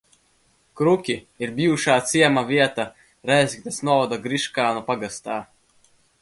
[0.79, 1.17] Kruki
[1.47, 2.87] ir bijušā ciema vieta
[3.31, 5.39] Rēzeknes novada Griškānu pagastā.